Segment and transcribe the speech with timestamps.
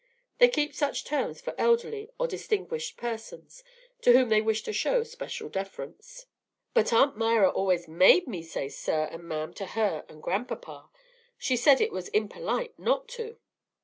[0.39, 3.63] They keep such terms for elderly or distinguished persons,
[4.01, 6.25] to whom they wish to show special deference."
[6.73, 10.89] "But Aunt Myra always made me say 'sir' and 'ma'am' to her and grandpapa.
[11.37, 13.37] She said it was impolite not to."